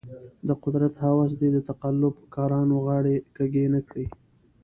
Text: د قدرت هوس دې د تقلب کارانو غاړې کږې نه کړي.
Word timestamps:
د 0.47 0.49
قدرت 0.63 0.93
هوس 1.05 1.31
دې 1.39 1.49
د 1.53 1.57
تقلب 1.69 2.15
کارانو 2.35 2.75
غاړې 2.85 3.15
کږې 3.35 3.65
نه 3.73 3.79
کړي. 3.87 4.05